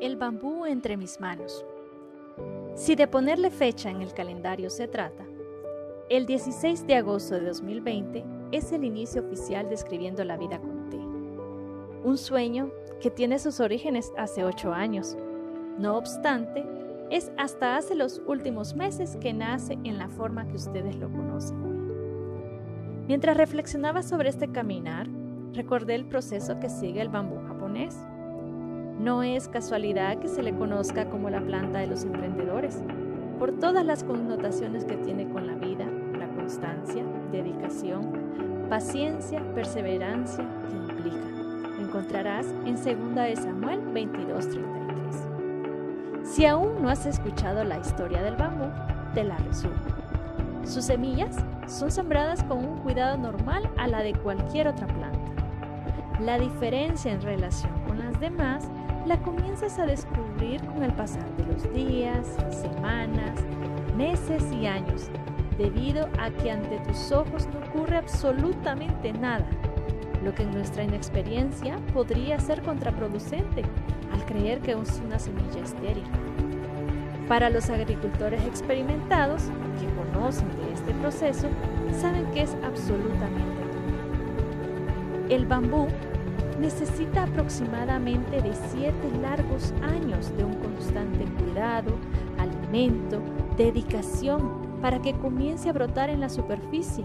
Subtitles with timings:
[0.00, 1.64] El bambú entre mis manos.
[2.74, 5.24] Si de ponerle fecha en el calendario se trata,
[6.10, 10.90] el 16 de agosto de 2020 es el inicio oficial de Escribiendo la Vida con
[10.90, 10.96] T.
[10.96, 12.70] Un sueño
[13.00, 15.16] que tiene sus orígenes hace ocho años.
[15.78, 16.64] No obstante,
[17.10, 21.62] es hasta hace los últimos meses que nace en la forma que ustedes lo conocen
[21.62, 21.74] hoy.
[23.06, 25.06] Mientras reflexionaba sobre este caminar,
[25.52, 27.96] recordé el proceso que sigue el bambú japonés.
[29.04, 32.82] No es casualidad que se le conozca como la planta de los emprendedores,
[33.38, 35.84] por todas las connotaciones que tiene con la vida,
[36.18, 41.28] la constancia, dedicación, paciencia, perseverancia que implica.
[41.82, 46.22] Encontrarás en 2 Samuel 22:33.
[46.22, 48.70] Si aún no has escuchado la historia del bambú,
[49.12, 49.74] te la resumo.
[50.62, 55.30] Sus semillas son sembradas con un cuidado normal a la de cualquier otra planta.
[56.20, 58.66] La diferencia en relación con las demás
[59.06, 63.38] la comienzas a descubrir con el pasar de los días, semanas,
[63.96, 65.10] meses y años,
[65.58, 69.46] debido a que ante tus ojos no ocurre absolutamente nada,
[70.24, 73.62] lo que en nuestra inexperiencia podría ser contraproducente
[74.12, 76.04] al creer que es una semilla estéril.
[77.28, 79.44] Para los agricultores experimentados
[79.80, 81.48] que conocen de este proceso,
[82.00, 83.64] saben que es absolutamente
[85.28, 85.88] El bambú
[86.58, 91.92] necesita aproximadamente de siete largos años de un constante cuidado,
[92.38, 93.20] alimento,
[93.56, 97.04] dedicación para que comience a brotar en la superficie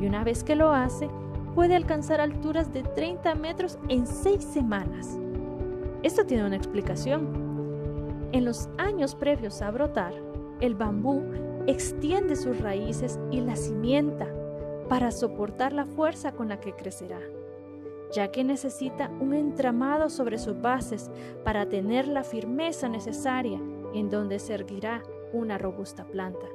[0.00, 1.08] y una vez que lo hace,
[1.54, 5.18] puede alcanzar alturas de 30 metros en seis semanas.
[6.02, 8.28] Esto tiene una explicación.
[8.32, 10.14] En los años previos a brotar,
[10.60, 11.22] el bambú
[11.66, 14.26] extiende sus raíces y la cimienta
[14.88, 17.18] para soportar la fuerza con la que crecerá
[18.12, 21.10] ya que necesita un entramado sobre sus bases
[21.44, 23.60] para tener la firmeza necesaria
[23.94, 25.02] en donde se erguirá
[25.32, 26.46] una robusta planta.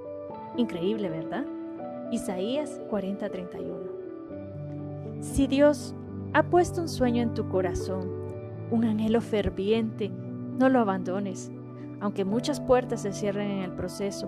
[0.58, 1.46] Increíble, ¿verdad?
[2.12, 3.92] Isaías 40:31.
[5.22, 5.96] Si Dios
[6.34, 8.10] ha puesto un sueño en tu corazón,
[8.72, 11.52] un anhelo ferviente, no lo abandones.
[12.00, 14.28] Aunque muchas puertas se cierren en el proceso,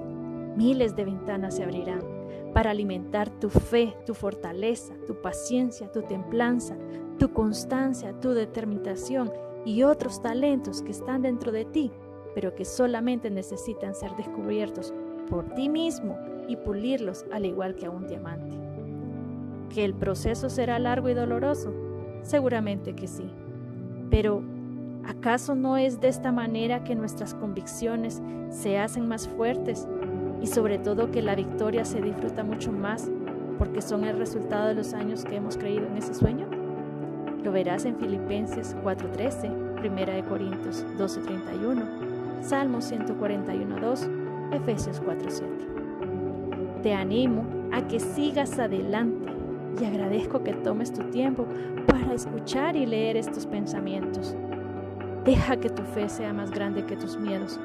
[0.55, 2.01] miles de ventanas se abrirán
[2.53, 6.75] para alimentar tu fe, tu fortaleza, tu paciencia, tu templanza,
[7.17, 9.31] tu constancia, tu determinación
[9.65, 11.91] y otros talentos que están dentro de ti,
[12.33, 14.93] pero que solamente necesitan ser descubiertos
[15.29, 16.17] por ti mismo
[16.47, 18.55] y pulirlos al igual que a un diamante.
[19.73, 21.73] ¿Que el proceso será largo y doloroso?
[22.21, 23.29] Seguramente que sí.
[24.09, 24.41] Pero,
[25.05, 29.87] ¿acaso no es de esta manera que nuestras convicciones se hacen más fuertes
[30.41, 33.11] y sobre todo que la victoria se disfruta mucho más
[33.57, 36.56] porque son el resultado de los años que hemos creído en ese sueño?
[37.43, 39.49] Lo verás en Filipenses 4:13,
[39.81, 41.83] 1 de Corintios 12:31,
[42.41, 44.07] Salmos 141:2,
[44.51, 45.67] Efesios 4:7.
[46.83, 49.31] Te animo a que sigas adelante
[49.81, 51.45] y agradezco que tomes tu tiempo
[51.85, 54.35] para escuchar y leer estos pensamientos.
[55.25, 57.59] Deja que tu fe sea más grande que tus miedos,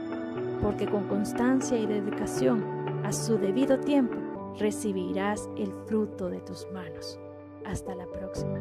[0.60, 2.64] porque con constancia y dedicación,
[3.04, 4.16] a su debido tiempo,
[4.58, 7.18] recibirás el fruto de tus manos.
[7.64, 8.58] Hasta la próxima.